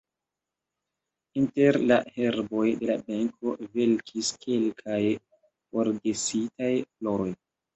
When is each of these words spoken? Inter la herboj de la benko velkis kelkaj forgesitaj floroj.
Inter 1.41 1.77
la 1.91 1.97
herboj 2.15 2.63
de 2.79 2.89
la 2.91 2.95
benko 3.11 3.53
velkis 3.75 4.33
kelkaj 4.47 5.01
forgesitaj 5.71 6.75
floroj. 6.89 7.31